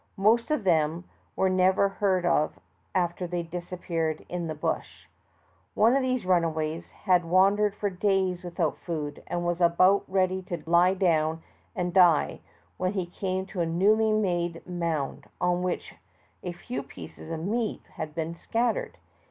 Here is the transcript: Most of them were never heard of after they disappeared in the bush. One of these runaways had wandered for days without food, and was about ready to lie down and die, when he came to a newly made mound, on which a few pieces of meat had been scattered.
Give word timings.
Most 0.17 0.49
of 0.49 0.63
them 0.63 1.03
were 1.35 1.47
never 1.47 1.87
heard 1.87 2.25
of 2.25 2.59
after 2.95 3.27
they 3.27 3.43
disappeared 3.43 4.25
in 4.29 4.47
the 4.47 4.55
bush. 4.55 5.05
One 5.75 5.95
of 5.95 6.01
these 6.01 6.25
runaways 6.25 6.89
had 6.89 7.23
wandered 7.23 7.75
for 7.75 7.91
days 7.91 8.43
without 8.43 8.79
food, 8.79 9.21
and 9.27 9.45
was 9.45 9.61
about 9.61 10.03
ready 10.07 10.41
to 10.47 10.63
lie 10.65 10.95
down 10.95 11.43
and 11.75 11.93
die, 11.93 12.39
when 12.77 12.93
he 12.93 13.05
came 13.05 13.45
to 13.45 13.61
a 13.61 13.67
newly 13.67 14.11
made 14.11 14.65
mound, 14.65 15.27
on 15.39 15.61
which 15.61 15.93
a 16.41 16.51
few 16.51 16.81
pieces 16.81 17.29
of 17.29 17.41
meat 17.41 17.83
had 17.97 18.15
been 18.15 18.33
scattered. 18.33 18.97